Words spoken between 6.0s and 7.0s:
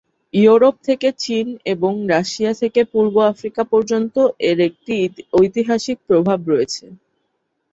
প্রভাব রয়েছে।